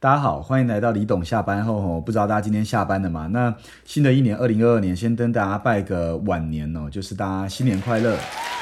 [0.00, 3.28] 大家好，欢迎来到李董下班后吼，不知道大家今天下班了吗？
[3.32, 3.52] 那
[3.84, 8.16] 新的一年二零二二年，先跟大家拜个晚年哦，就是大家新年快乐。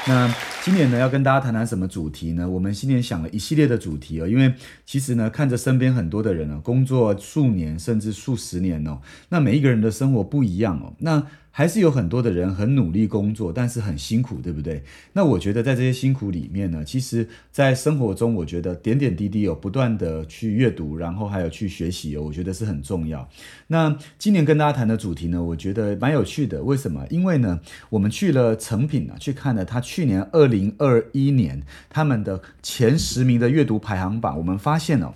[0.07, 0.33] 那
[0.63, 2.49] 今年呢，要跟大家谈谈什么主题呢？
[2.49, 4.53] 我们新年想了一系列的主题哦，因为
[4.85, 11.27] 其实呢，看着身边很多的人呢，工作数年甚至数十年哦，那每一个人的生活不一样哦，那。
[11.49, 14.83] 还是有很多的人很努力工作，但是很辛苦，对不对？
[15.13, 23.27] 那我觉得在这些辛苦里面呢，其实，在生活中，我觉得点点滴滴有不断的去阅读，然后还有去学习哦，我觉得是很重要。
[23.65, 26.61] 那今年跟大家谈的主题呢，我觉得蛮有趣的。
[26.61, 27.03] 为什么？
[27.09, 35.15] 因为呢，我们去了成品啊，去看了他去去年二零二一年他们的前十名的阅读排行榜，我们发现哦，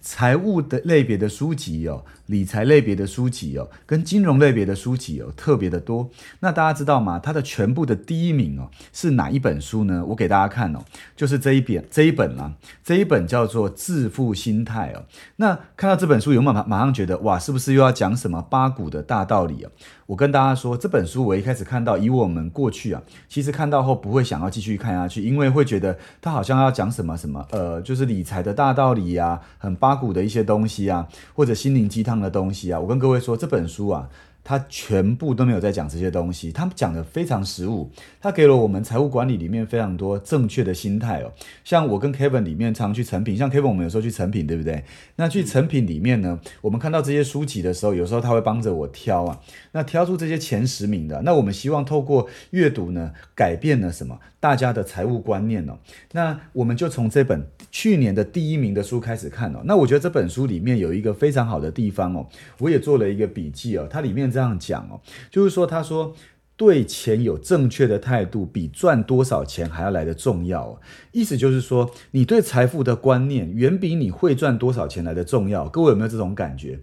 [0.00, 2.04] 财务的类别的书籍哦。
[2.26, 6.08] 理财类别的书籍哦，跟金融类别的书籍哦，特别的多。
[6.38, 7.18] 那大家知道吗？
[7.18, 10.04] 它的全部的第一名哦，是哪一本书呢？
[10.06, 10.78] 我给大家看哦，
[11.16, 12.52] 就是这一本这一本啦，
[12.84, 15.02] 这一本叫做《致富心态》哦。
[15.38, 19.72] 那看到这本书，有没有马马上觉得哇，是不是又要讲什么八股的大道理啊？
[20.10, 32.20] 我跟大家说，这本书我一开始看到，以我们过去啊，其实看到后不会想要继续看下去，因为会觉得它好像要讲什么什么呃，就是理财的大道理呀，很八股的一些东西啊，或者心灵鸡汤。
[32.20, 34.08] 的东西啊，我跟各位说，这本书啊。
[34.50, 37.88] 他全部都没有在讲这些东西，他们讲的非常实务，
[38.20, 41.30] 他给了我们财务管理里面非常多正确的心态哦。
[41.62, 44.82] 像我跟 Kevin 里面常去成品，像 Kevin 我们有时候去成品，对不对？
[45.14, 49.38] 那去成品里面呢，我们看到这些书籍的时候，有时候他会帮着我挑啊，
[49.70, 51.22] 那挑出这些前十名的。
[51.22, 55.78] 那我们希望透过阅读呢，改变了什么大家的财务观念哦。
[56.12, 59.60] 那我们就从这本去年的第一名的书开始看哦。
[59.64, 62.26] 那我觉得这本书里面有一个非常好的地方哦，
[62.58, 64.30] 我也做了一个笔记哦，它里面。
[64.30, 66.14] 这样讲哦，就是说，他说
[66.56, 70.80] 对钱有正确的态度，比赚多少钱还要来的重要。
[71.10, 75.66] 意思就是说，你对财富的观念远比你会赚多少钱来的重要。
[75.68, 76.78] 各位有没有这种感觉？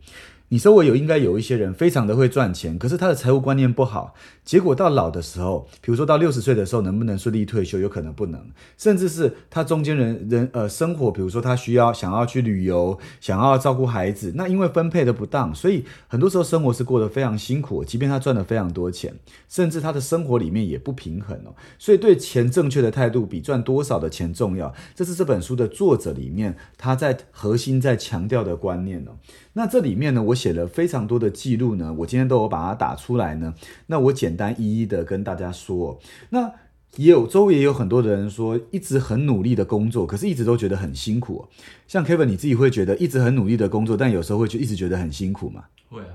[0.49, 4.15] 你周围有应该有一些人非常的会赚钱，可是他的财务观念不好，
[4.45, 7.77] 结果到老的时候，比如说到六十岁的时候，能不能顺利退休？
[7.79, 8.41] 有可能不能，
[8.77, 17.83] 甚至是他中间人人呃生活，比如说他需要想要去旅游，想要照顾孩子，那因为分配的不当，所以很多时候生活是过得非常辛苦。
[17.83, 19.13] 即便他赚了非常多钱，
[19.49, 21.53] 甚至他的生活里面也不平衡哦。
[21.77, 29.11] 所以对钱正确的态度比赚多少的钱重要，这是这本书的作者里面他在核心在强调的观念哦。
[29.53, 33.53] 那这里面呢，我写了非常多的记录呢，我今天都有把它打出来呢。
[33.87, 35.99] 那我简单一一的跟大家说。
[36.29, 36.51] 那
[36.95, 41.47] 也有周围也有很多的人说，一直很努力的工作，可是一直都觉得很辛苦。
[41.87, 45.63] 像 Kevin，你自己会觉得一直很努力的工作，但有时候会就一直觉得很辛苦吗？
[45.89, 46.07] 会啊。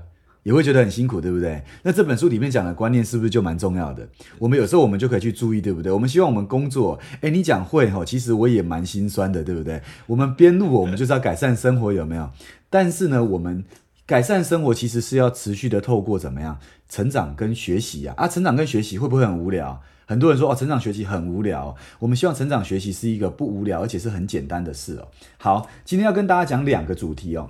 [0.43, 1.63] 也会觉得很辛苦，对不对？
[1.83, 4.05] 那这本书里面讲的观念是不是就蛮重要的？
[4.37, 5.89] 我们有时候我们就可以去注意，对不对？
[5.89, 9.81] 我们希望我们工作，哎，你讲会哈，其实我也蛮心酸的，对不对？
[10.05, 12.29] 我们边录，我们就是要改善生活，有没有？
[12.69, 13.63] 但是呢，我们
[14.05, 16.59] 改善生活其实是要持续的透过怎么样
[16.89, 18.13] 成长跟学习啊？
[18.17, 19.81] 啊，成长跟学习会不会很无聊？
[20.05, 21.75] 很多人说哦，成长学习很无聊。
[21.99, 25.07] 我们希望成长学习是一个不无聊，而且是很简单的事哦。
[25.37, 27.49] 好，今天要跟大家讲两个主题哦。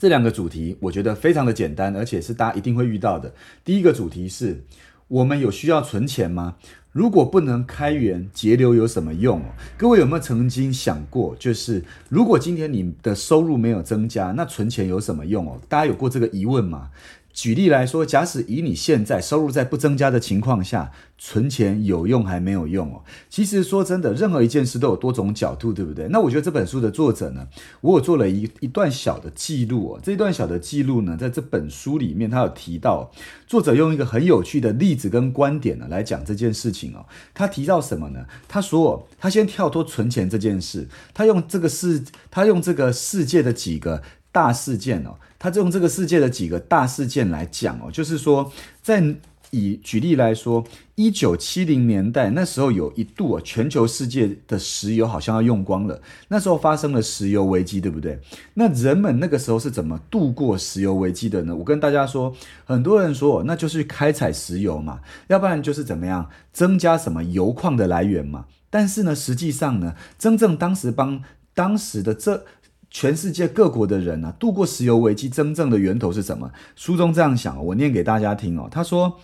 [0.00, 3.32] 这两个主题我觉得非常的简单，而且是大家一定会遇到的。
[3.64, 4.64] 第一个主题是：
[5.08, 6.56] 我们有需要存钱吗？
[6.92, 9.40] 如果不能开源节流，有什么用？
[9.76, 15.58] 各位有没有曾经想过，就是如果今天你的收入没有增加，那存钱有什么用哦？
[15.68, 16.90] 大家有过这个疑问吗？
[17.38, 23.04] 举例来说，假使以你现在收入在不增加的情况下，存钱有用还没有用哦？
[23.30, 26.08] 其实说真的，任何一件事都有多种角度，对不对？
[26.08, 27.46] 那我觉得这本书的作者呢，
[27.80, 30.00] 我有做了一一段小的记录哦。
[30.02, 33.08] 这一段小的记录呢，在这本书里面，他有提到，
[33.46, 37.06] 作者用一个很有趣的例子跟观点呢来讲这件事情哦。
[37.32, 38.26] 他提到什么呢？
[38.48, 44.02] 他说，他先跳脱存钱这件事，他用这个世，他用这个世界的几个。
[44.30, 49.14] 大事件哦，他就用这个世界的几个大事件来讲哦，就是说，在
[49.50, 50.62] 以举例来说，
[50.94, 55.98] 一九七零年代那时候有一度啊，全球世界的石油好像要用光了，
[56.28, 58.20] 那时候发生了石油危机，对不对？
[58.52, 61.56] 那人们那个时候是怎么度过石油危机的呢？
[61.56, 62.34] 我跟大家说，
[62.66, 68.44] 很多人说那就是开采石油嘛，要不然就是怎么样增加什么油矿的来源嘛。
[68.68, 71.22] 但是呢，实际上呢，真正当时帮
[71.54, 72.44] 当时的这。
[72.90, 76.50] 全世界各国的人呢，度过石油危机真正的源头是什么？
[76.74, 78.66] 书中这样想，我念给大家听哦。
[78.70, 79.20] 他说，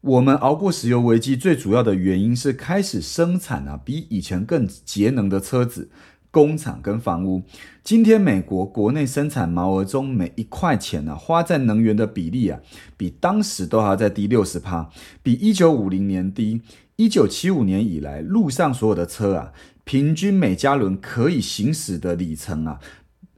[0.00, 5.90] 我们熬过石油危机最主要的原因是开始生产啊，比以前更节能的车子、
[6.30, 7.42] 工厂跟房屋。
[7.82, 12.60] 今天美国国内生产毛额中每一块钱呢，花在能源的比例啊，
[12.96, 14.88] 比当时都还要再低六十趴，
[15.22, 16.62] 比一九五零年低。
[16.96, 19.52] 一九七五年以来，路上所有的车啊。
[19.88, 22.78] 平均每加仑可以行驶的里程啊，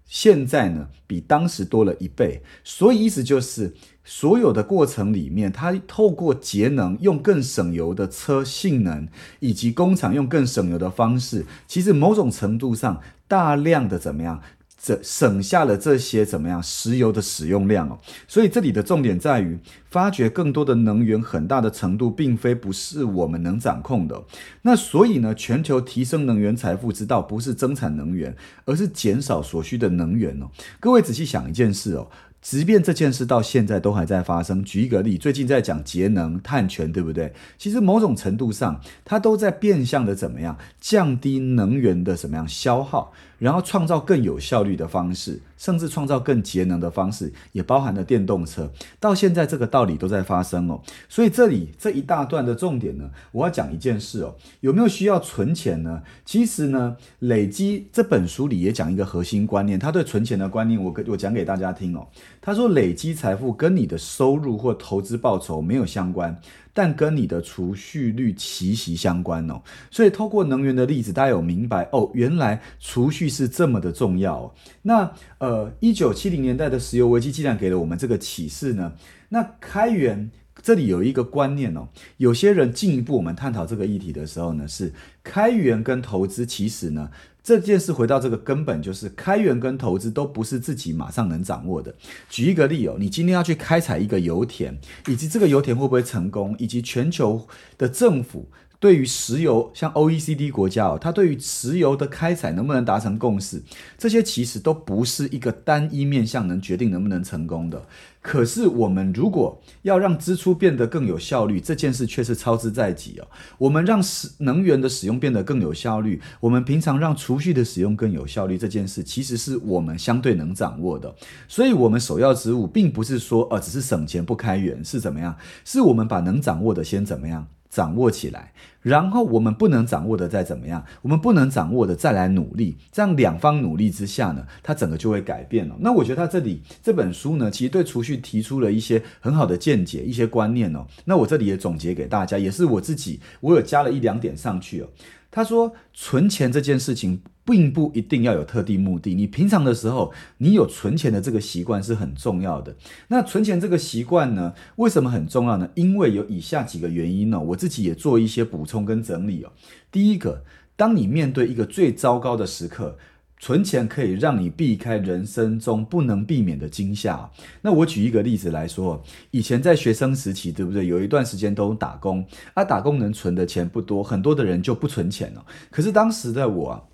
[0.05, 2.43] 现在呢比当时多了一倍。
[2.65, 9.07] 所以意思就是，所有的过程里面，它透过节能，用更省油的车性能，
[9.39, 14.43] 以及工厂用更省油的方式，其实某种程度上大量的怎么样？
[14.83, 19.59] 这省下了这些怎么样石油的使用量哦，所以这里的重点在于
[19.91, 24.23] 发掘更多的能源，很大的程度并非不是我们能掌控的。
[24.63, 28.35] 那所以呢，全球提升能源财富之道不是增产能源，
[28.65, 30.49] 而是减少所需的能源哦。
[30.81, 32.09] 各位仔细想一件事哦。
[32.43, 37.35] 即便这件事到现在都还在发生，举一个例，最近在讲节能、碳权，对不对？
[37.59, 45.41] 其实某种程度上，它都在变相的怎么样降低能源的什么样消耗，然后创造更有效率的方式。
[45.61, 48.73] 甚至创造更节能的方式，也包含了电动车。
[48.99, 50.81] 到现在这个道理都在发生哦。
[51.07, 54.35] 所以这里这一大段的重点呢，我要讲一件事哦。
[54.61, 56.01] 有没有需要存钱呢？
[56.25, 62.07] 其实呢，累积这本书里也讲一个核心观念，他对存钱的观念，我我讲给大家听哦。
[62.41, 66.41] 他说，累积财富跟你的收入或投资报酬没有相关。
[66.73, 74.55] 但跟你的储蓄率息息相关哦，所以透过能源的例子，大家有明白哦，原来储蓄是这么的重要。
[74.83, 78.93] 那呃，一九七零年代的石油危机既然给了我们这个启示呢，
[79.29, 80.31] 那开源
[80.63, 84.93] 这里有一个观念哦，有些人进一步我们探讨这个议题的时候呢，是
[85.23, 87.11] 开源跟投资其实呢。
[87.43, 91.93] 这件事回到这个根本，就是开源跟投资都不是自己马上能掌握的。
[92.29, 94.79] 举一个例哦，你今天要去开采一个油田，
[95.09, 97.49] 以及这个油田会不会成功，以及全球
[97.79, 98.51] 的政府。
[98.79, 103.63] 对于石油，像 OECD 国家哦，它对于石油的开采能不能达成共识，
[103.99, 107.87] 这些其实都不是一个单一面向能决定能不能成功的。
[108.23, 113.27] 可是我们如果要让支出变得更有效率，这件事却是操之在即哦。
[113.57, 121.15] 我们让使能源的使用变得更有效率，我们平常让储蓄的使用更有效率，这件事其实是我们相对能掌握的。
[121.49, 125.35] 所以，我们首要职务并不是说，呃，只是省钱不开源是怎么样，
[125.65, 127.47] 是我们把能掌握的先怎么样。
[127.71, 128.53] 掌握起来，
[128.83, 135.77] 然后我们不能掌握的再怎么样，我们不能掌握的再来努力，这样两方努力之下呢，它整个就会改变了。
[135.79, 140.85] 那我觉得他这里这本书呢，其实对储蓄提出了一些很好的见解、一些观念哦。
[141.05, 144.89] 那我这里也总结给大家，也是我自己，我有加了一两点上去哦。
[145.31, 147.23] 他说，存钱这件事情。
[147.51, 149.13] 并不一定要有特定目的。
[149.13, 152.77] 你平常的时候，你有存钱的这个习惯是很重要的。
[153.09, 155.69] 那存钱这个习惯呢，为什么很重要呢？
[155.75, 157.41] 因为有以下几个原因呢。
[157.41, 159.51] 我自己也做一些补充跟整理哦。
[159.91, 160.45] 第一个，
[160.77, 162.97] 当你面对一个最糟糕的时刻，
[163.41, 167.29] 存钱可以让你避开人生中不能避免的惊吓。
[167.63, 169.03] 那我举一个例子来说，
[169.33, 170.87] 以前在学生时期，对不对？
[170.87, 172.25] 有一段时间都打工，
[172.55, 175.45] 啊，打工能存的钱不多，很多的人就不存钱了。
[175.71, 176.90] 可是当时的我。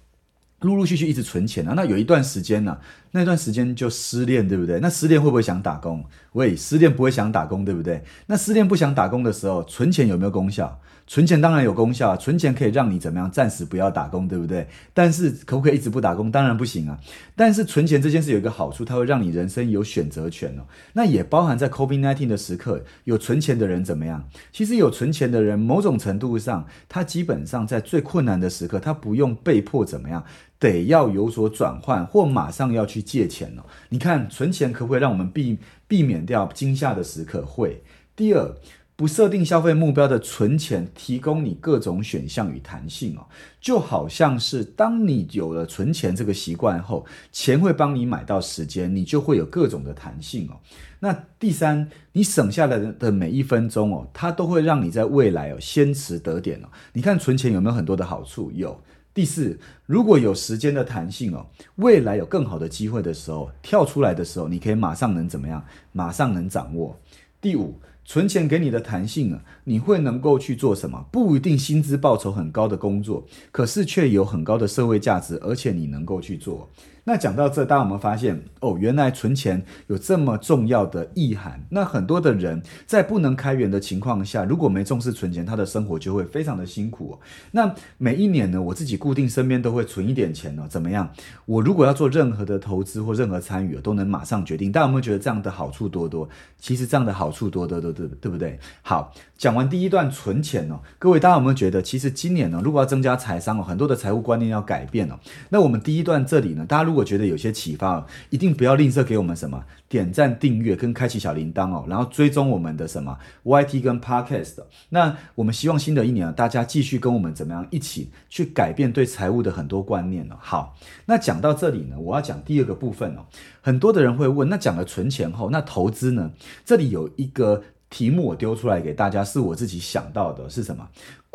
[0.61, 2.79] 陆陆续续一直存钱啊，那有一段时间呢，
[3.11, 4.81] 那段时间就失恋，对不对？
[4.81, 6.05] 那失恋会不会想打工？
[6.37, 8.05] 喂，失恋不会想打工，对不对？
[8.27, 10.79] 那失恋不想打工的时候，存钱有没有功效？
[11.07, 13.31] 存钱当然有功效啊，存钱可以让你怎么样？
[13.31, 14.69] 暂时不要打工，对不对？
[14.93, 16.31] 但是可不可以一直不打工？
[16.31, 16.99] 当然不行啊。
[17.35, 20.65] 但是存钱这件事有一个好处，它会让你人生有选择权哦。
[20.93, 24.29] 那也包含在 COVID-19 的时刻，有存钱的人怎么样？
[24.53, 30.23] 其实有存钱的人，某种程度上，他基本上在最困难的时刻，他不用被迫怎么样，
[30.59, 33.65] 得要有所转换，或马上要去借钱哦。
[33.89, 37.45] 你看，存钱可不可以让我们避避免掉惊吓的时刻？
[37.45, 37.83] 会。
[38.15, 38.55] 第二。
[38.99, 43.27] 不设定消费目标的存钱，提供你各种选项与弹性哦，
[43.61, 50.57] 就好像是当你有了存钱这个习惯后，钱会帮你买到时间，你就会有各种的弹性哦。
[51.01, 56.69] 那第三，你省下来的每一分钟哦，它都会让你在未来哦先持得点哦。
[56.95, 58.51] 你看存钱有没有很多的好处？
[58.55, 58.81] 有。
[59.17, 61.47] 第四，如果有时间的弹性哦，
[61.77, 65.65] 未来有更好的机会的时候，跳出来的时候，你可以马上能怎么样？
[65.93, 66.95] 马上能掌握。
[67.41, 67.81] 第五。
[68.09, 71.05] 存钱给你的弹性啊，你会能够去做什么？
[71.11, 76.71] 不一定薪资报酬很高的工作，可是却有很高的社会价值，而且你能够去做。
[77.09, 78.77] 那讲到这，大家有没有发现哦？
[78.81, 81.65] 原来存钱有这么重要的意涵。
[81.71, 87.17] 那很多的人在不能开源的情况下，如果没重视存钱，他的生活就会非常的辛苦。
[87.53, 90.67] 那每一年呢，我自己固定身边都会存一点钱呢。
[90.69, 91.09] 怎么样？
[91.45, 94.73] 我如果要做任何的投资或任何参与，都能马上决定。
[94.73, 96.29] 大家有没有觉得这样的好处多多？
[96.59, 98.59] 其实这样的好处多多多多，对不对？
[98.83, 105.15] 好，讲完第一段存钱哦，各位大家有没有觉得，其实今年呢，如果要增加财商哦，很多的财务观念要改变哦。
[105.51, 114.57] 那我们第一段这里呢，大家如果觉得有些启发，一定不要吝啬给我们什么点赞、订阅跟开启小铃铛哦，然后追踪我们的什么 YT 跟 Podcast。
[114.89, 120.37] 那我们希望新的一年大家继续跟我们怎么样一起去改变对财务的很多观念哦。
[120.41, 123.27] 好，那讲到这里呢，我要讲第二个部分哦。
[123.61, 126.33] 很多的人会问，那讲了存钱后，那投资呢？
[126.65, 127.63] 这里有一个。
[127.89, 130.87] 题目我丢出来给大家，是我自己想到的，是什么？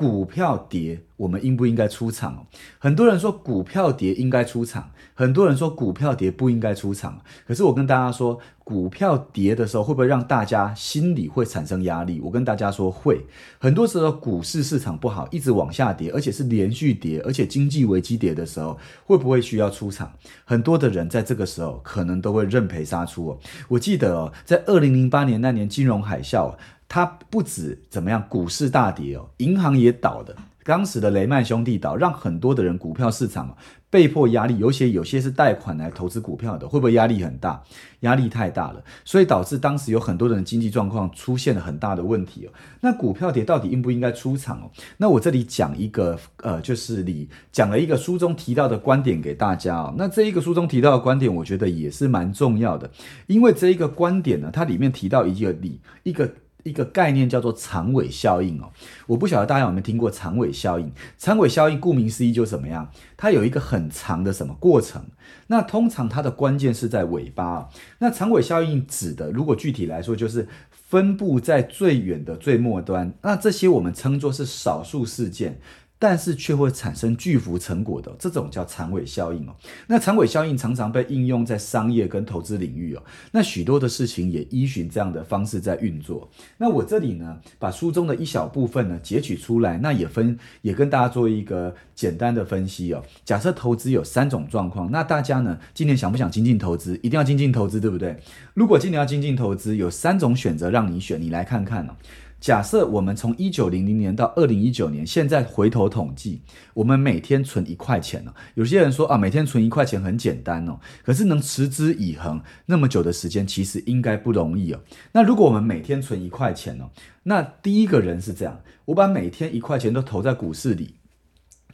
[0.01, 2.48] 股票跌，我们应不应该出场？
[2.79, 7.22] 很多人说股票跌应该出场，很多人说股票跌不应该出场。
[7.46, 12.20] 可是我跟大家说，股票跌的时候会不会让大家心里会产生压力？
[12.20, 13.24] 我跟大家说会。
[13.60, 20.12] 很多时候股市市场不好，一直往下跌，而且是连续跌，而且经济危机跌的时候，会不会需要出场？
[20.46, 23.38] 很多的人在这个时候可能都会认赔杀出。
[23.67, 26.55] 我记得哦，在二零零八年那年金融海啸。
[26.94, 30.36] 它不止怎么样，股市大跌哦，银行也倒的。
[30.66, 33.56] 当时的雷曼兄弟倒，让很多的人股票市场
[33.90, 37.64] 被迫压力，尤其有些是贷款来投资股票的，会不会压力很大？
[38.02, 42.52] 压力太大了，所以导致当时有很多人的经济状况出现了很大的问题哦。
[42.82, 44.70] 那股票跌到底应不应该出场哦？
[44.98, 49.94] 那我这里讲一个呃，就是你讲了一个书中提到的观点给大家哦。
[49.98, 52.92] 那这一个书中提到的观点，我觉得也是蛮重要的，
[53.28, 56.30] 因为这一个观点呢，它里面提到一个理一个。
[56.63, 58.72] 一个概念叫做长尾效应哦，
[59.08, 60.91] 我不晓得大家有没有听过长尾效应。
[61.18, 62.89] 长尾效应顾名思义就怎么样？
[63.18, 65.03] 它有一个很长的什么过程？
[65.48, 67.70] 那通常它的关键是在尾巴。
[68.00, 73.13] 那长尾效应指的，如果具体来说，就是分布在最远的最末端。
[73.22, 75.60] 那这些我们称作是少数事件。
[76.01, 79.55] 但是却会产生巨幅成果的，这种叫长尾效应哦。
[79.86, 83.03] 那长尾效应常常被应用在商业跟投资领域哦。
[83.31, 86.27] 那许多的事情也依循这样的方式在运作。
[86.58, 93.03] 那我这里呢，把书中的一小部分呢截取出来，那也分也跟大家做一个简单的分析哦。
[93.24, 96.96] 假设投资有三种状况，那大家呢今年想不想精进投资？
[97.03, 98.17] 一定要精进投资，对不对？
[98.55, 101.93] 如果今年要精进投资，有三种选择让你选，你来看看哦。
[102.42, 106.42] 假设我们从一九零零年到二零一九年，现在回头统计，
[106.74, 108.34] 我们每天存一块钱呢？
[108.56, 114.80] 有些人说啊，每天存一块钱很简单哦，可是能持之以恒那么久的时间，其实应该不容易哦。
[115.12, 116.90] 那如果我们每天存一块钱哦，
[117.22, 120.96] 那第一个人是这样，我把每天一块钱都投在股市里，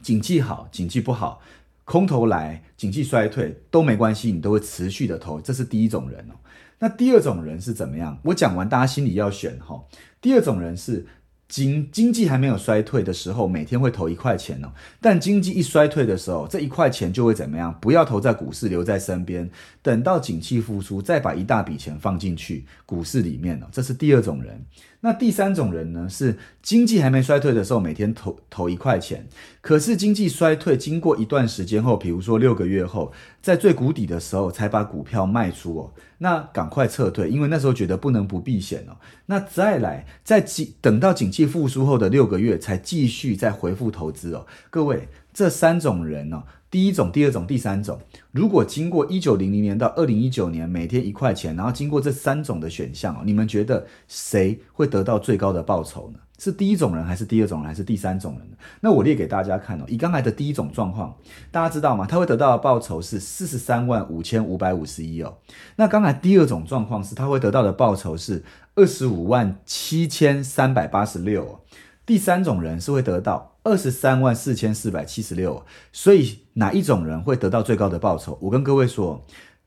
[0.02, 1.40] 景气好，景气不好，
[1.88, 6.34] 空头来，景气衰退都没关系，你都会持续的投，这是第一种人哦。
[6.80, 8.18] 那第二种人是怎么样？
[8.24, 9.82] 我讲完，大家心里要选哈。
[10.20, 11.06] 第二种人是
[11.48, 14.70] 经经济还没有衰退的时候，每天会投一块钱哦。
[15.00, 17.74] 但经济一衰退的时候，这一块钱就会怎么样？
[17.80, 19.48] 不要投在股市，留在身边，
[19.80, 23.66] 等到景气复苏，再把一大笔钱放进去股市里面哦。
[23.72, 24.62] 这是第二种人。
[25.00, 26.08] 那第三种人呢？
[26.10, 29.24] 是经济还没衰退的时候，每天投投一块钱。
[29.68, 35.92] 可是经济衰退经过一段时间后，比如说六个月后，在最谷底的时候才把股票卖出哦。
[36.16, 38.96] 那赶快撤退，因为那时候觉得不能不避险哦。
[39.26, 44.46] 那再来，在景等到景气复苏后的六个月才继续再回复投资哦。
[44.70, 46.44] 各位，这三种人呢？
[46.70, 48.00] 第一种、第二种、第三种，
[48.32, 56.20] 如果经过一九零零年到二零一九年每天一块钱，然后经过这三种的选项哦，你们觉得谁会得到最高的报酬呢？
[56.38, 58.48] 是第一种人，还是第二种人，还是第三种人？
[58.80, 59.84] 那我列给大家看哦。
[59.88, 61.14] 以刚才的第一种状况，
[61.50, 62.06] 大家知道吗？
[62.06, 65.36] 他会得到的报酬是四十三万五千五百五十一哦。
[65.76, 68.42] 那刚才第二种状况是他会得到的报酬是
[68.76, 71.60] 二十五万七千三百八十六哦。
[72.06, 73.56] 第三种人是会得到。
[73.64, 78.38] 二十三万四千四百七十六，所以哪一种人会得到最高的报酬？
[78.40, 79.22] 我跟各位说，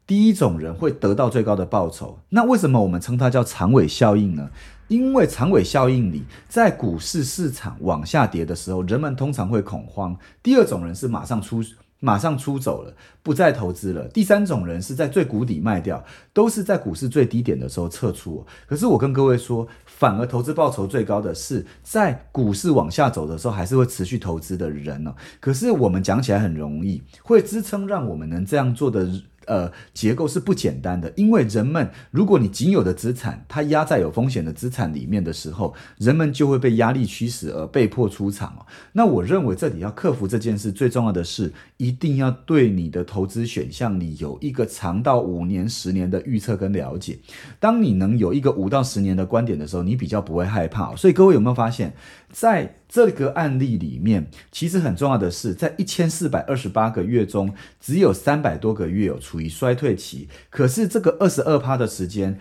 [0.07, 2.17] 第一种人会得到最高的报酬。
[2.29, 4.49] 那为什么我们称它叫长尾效应呢？
[4.91, 10.13] 因为长尾效应里，在股市市场往下跌的时候，人们通常会恐慌。
[10.43, 11.63] 第二种人是马上出。
[12.03, 14.07] 马上出走了，不再投资了。
[14.07, 18.43] 第三种人是在最谷底卖掉，都是在股市最低点的时候撤出。
[18.65, 25.13] 可是我跟各位说，反而投资报酬最高的是在股市往下走的时候，还是会持续投资的人呢。
[25.39, 29.07] 可是我们讲起来很容易，会支撑让我们能这样做的。
[29.45, 38.65] 呃，结构是不简单的，因为人们，如果你仅有的资产它压在有风险的资产里面的时候，人们就会被压力驱使而被迫出场哦。
[38.93, 47.17] 那我认为这里要克服这件事，最重要的是一定要对你的投资选项里有一个长到五年、十年的预测跟了解。
[47.60, 50.95] 当你能有一个五到十年的观点的时候，你比较不会害怕。
[50.95, 51.93] 所以各位有没有发现，
[52.31, 60.27] 在这个案例里面，其实很重要的是，在一千四百二十八个月中，只有三百多个月有处于衰退期。
[60.50, 62.39] 可是这个二十二趴的时间，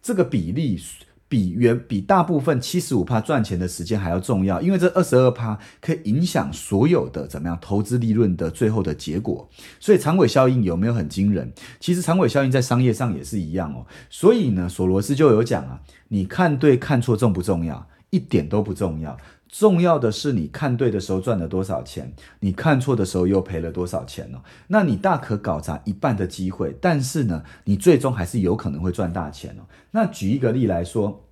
[0.00, 0.80] 这个比例
[1.28, 9.48] 比原比大部分七十五趴赚钱的时间还要重要，因为这二十二趴可以影响所有的怎么样投资利润的最后的结果。
[9.80, 11.50] 所以长尾效应有没有很惊人？
[11.80, 13.86] 其实长尾效应在商业上也是一样哦。
[14.10, 17.88] 所以呢，索罗斯就有讲啊，你看对看错重不重要？
[18.12, 19.18] 一点都不重要。
[19.48, 24.40] 重要的是你看对的时候赚了多少钱，你看错的时候又赔了多少钱哦。
[24.68, 29.68] 那你大可搞砸一半的机会，但是呢，你最终还是有可能会赚大钱哦。
[29.90, 31.24] 那举一个例来说，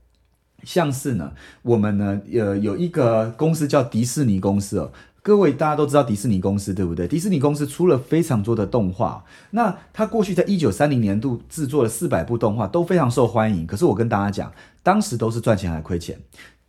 [0.64, 1.32] 像是呢，
[1.62, 4.92] 我们呢，呃，有一个公司叫迪士尼公司哦。
[5.22, 7.08] 各位大家都知道迪士尼公司对不对？
[7.08, 13.66] 迪士尼公司出了非常多的动画，那它过去在一九三零年度制作了四百部动画，都非常受欢迎。
[13.66, 16.18] 可是我跟大家讲，当时都是赚钱还亏钱。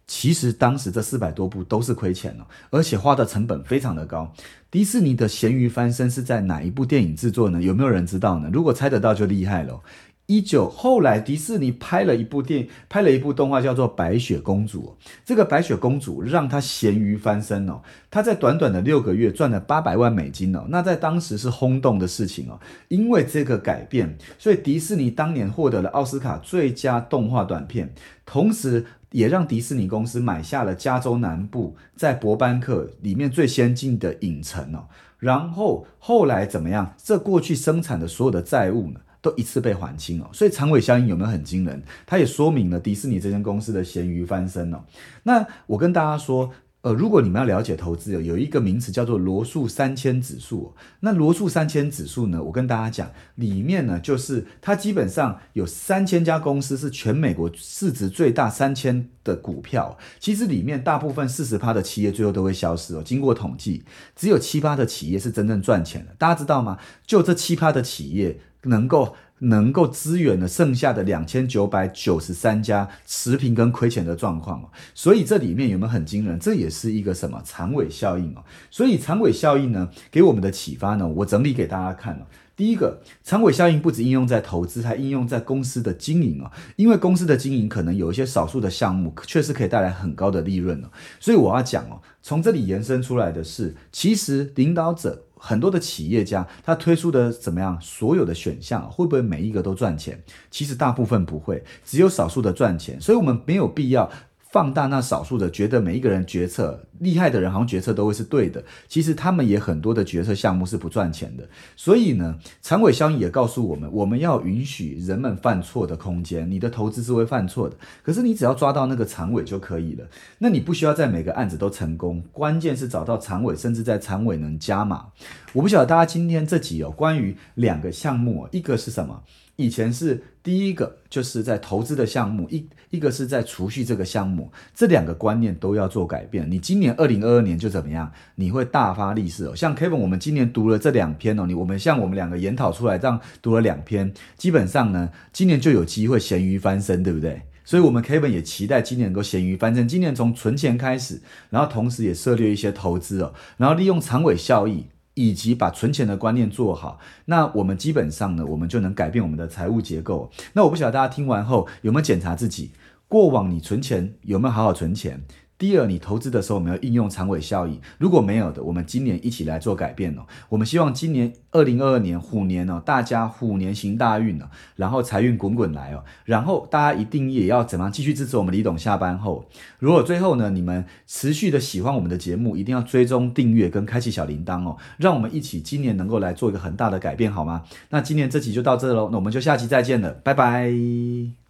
[0.07, 4.33] 其实当时这四百多部都是亏钱了，而且花的成本非常的高。
[4.69, 7.61] 迪士尼的咸鱼翻身是在哪一部电影制作呢？
[7.61, 8.49] 有没有人知道呢？
[8.51, 9.81] 如果猜得到就厉害了。
[10.27, 14.95] 一九后来迪士尼拍了一部电影，拍了一部动画叫做《白雪公主》。
[15.25, 22.57] 这个白雪公主让她咸鱼翻身哦，她在短短的六个月赚了八百万美金哦，那在当时是轰动的事情哦。
[22.87, 27.93] 因为这个改变，所以迪士尼当年获得了奥斯卡最佳动画短片，
[28.25, 34.87] 同时也让迪士尼公司买下了加州南部在伯班克里面最先进的影城哦。
[35.19, 36.93] 然后后来怎么样？
[36.97, 38.99] 这过去生产的所有的债务呢？
[39.21, 41.79] 都一次被还清哦，所以长尾效应有没有很惊人？
[42.07, 44.79] 它也说明了迪士尼这间公司的咸鱼翻身哦。
[45.21, 46.49] 那我跟大家说，
[46.83, 50.73] 呃，如果你们要了解投资，有一个名词叫做罗素三千指数。
[51.01, 59.95] 那罗素三千指数呢，我跟大家讲，里面呢就是它基本上有三千家公司是全美国市值最大三千的股票。
[60.19, 63.03] 其实里面大部分四十趴的企业最后都会消失哦。
[63.05, 63.83] 经过统计，
[64.15, 66.15] 只有七趴的企业是真正赚钱的。
[66.17, 66.79] 大家知道吗？
[67.05, 68.39] 就这七趴的企业。
[68.65, 76.37] 能够能够支援了剩下的两千九百九十三家持平跟亏钱的状况，所以这里面有没有很惊人？
[76.39, 78.43] 这也是一个什么长尾效应哦？
[78.69, 82.27] 所以长尾效应呢，给我们的启发呢，我整理给大家看了。
[82.55, 86.51] 第一个，长尾效应不止应用在投资，还应用在公司的经营哦。
[86.75, 90.89] 因为公司的经营可能有一些少数的项目，确实可以带来很高的利润哦。
[91.19, 95.23] 所以我要讲哦，从这里延伸出来的是，其实领导者。
[95.43, 97.75] 很多的企业家，他推出的怎么样？
[97.81, 100.21] 所有的选项会不会每一个都赚钱？
[100.51, 103.01] 其实大部分不会，只有少数的赚钱。
[103.01, 104.07] 所以，我们没有必要。
[104.51, 108.61] 放大那少数的觉得每一个人决策厉害的人，好像决策都会是对的。
[108.87, 111.47] 其实他们也很多的决策项目是不赚钱的。
[111.75, 116.49] 所以呢，长尾效应也告诉我们，我们要允许人们犯错的空间。
[116.51, 120.05] 你的投资是会犯错的，可是你只要抓到那个长尾就可以了。
[120.37, 125.05] 那你不需要在每个案子都成功，关键是找到长尾，甚至在长尾能加码。
[125.53, 129.23] 我不晓得大家今天这集有关于两个项目，一个是什么？
[129.61, 136.49] 以前是第一个，就是在投资的项目，一一个是在储蓄这个项目，这两个观念都要做改变。
[136.49, 138.11] 你今年二零二二年就怎么样？
[138.35, 139.55] 你会大发利市哦。
[139.55, 147.41] 像 Kevin，我们今年读了这两篇哦，你我们像我们两个研讨出来这样读了两篇，基本上呢，今年就有机会咸鱼翻身，对不对？
[147.63, 149.87] 所以，我们 Kevin 也期待今年能够咸鱼翻身。
[149.87, 151.21] 今年从存钱开始，
[151.51, 154.87] 然后同时也涉猎一些投资哦，然后利用长尾效益。
[155.21, 160.31] 以及把存钱的观念做好，那我们基本上呢，我们就能改变我们的财务结构。
[160.53, 162.71] 那我不晓得大家听完后有没有检查自己，
[163.07, 165.21] 过往你存钱有没有好好存钱？
[165.61, 167.79] 第二，你投资的时候有没有应用长尾效应？
[167.99, 170.25] 如果没有的，我们今年一起来做改变哦。
[170.49, 174.45] 我们希望今年二零二二年虎年哦，大家虎年行大运哦，
[174.75, 176.03] 然后财运滚滚来哦。
[176.25, 179.45] 然后大家一定也要怎么样继续支持我们李董下班后。
[179.77, 187.61] 如果最后呢，你们持续的喜欢我们的节目，一定要追踪订阅跟开启小铃铛哦，让我们一起今年能够来做一个很大的改变，好吗？
[187.91, 191.40] 那今年这集就到这喽，那我们就下期再见了，拜拜。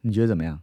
[0.00, 0.62] 你觉得怎么样？